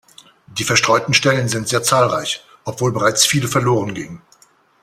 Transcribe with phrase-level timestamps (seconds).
[0.57, 4.23] Die verstreuten Stellen sind sehr zahlreich, obwohl bereits viele verloren gingen.